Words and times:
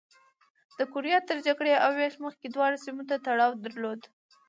د 0.77 0.79
کوریا 0.91 1.17
تر 1.29 1.37
جګړې 1.47 1.73
او 1.83 1.89
وېش 1.99 2.13
مخکې 2.25 2.47
دواړو 2.49 2.81
سیمو 2.85 3.01
تړاو 3.25 3.59
درلود. 3.65 4.01